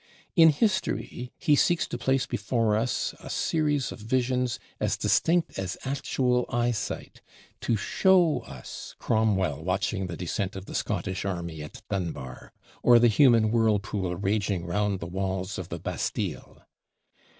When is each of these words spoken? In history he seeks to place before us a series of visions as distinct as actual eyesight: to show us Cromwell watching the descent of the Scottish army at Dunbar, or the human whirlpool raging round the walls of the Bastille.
In 0.35 0.49
history 0.49 1.31
he 1.37 1.55
seeks 1.55 1.85
to 1.85 1.95
place 1.95 2.25
before 2.25 2.75
us 2.75 3.13
a 3.19 3.29
series 3.29 3.91
of 3.91 3.99
visions 3.99 4.57
as 4.79 4.97
distinct 4.97 5.59
as 5.59 5.77
actual 5.85 6.47
eyesight: 6.49 7.21
to 7.59 7.75
show 7.77 8.39
us 8.39 8.95
Cromwell 8.97 9.63
watching 9.63 10.07
the 10.07 10.17
descent 10.17 10.55
of 10.55 10.65
the 10.65 10.73
Scottish 10.73 11.23
army 11.23 11.61
at 11.61 11.83
Dunbar, 11.87 12.51
or 12.81 12.97
the 12.97 13.09
human 13.09 13.51
whirlpool 13.51 14.15
raging 14.15 14.65
round 14.65 15.01
the 15.01 15.05
walls 15.05 15.59
of 15.59 15.69
the 15.69 15.77
Bastille. 15.77 16.65